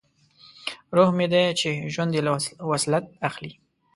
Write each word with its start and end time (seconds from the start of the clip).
روح 0.95 1.09
مې 1.17 1.27
دی 1.33 1.43
چې 1.59 1.69
ژوند 1.93 2.11
یې 2.15 2.21
له 2.27 2.31
وصلت 2.71 3.05
اخلي 3.29 3.51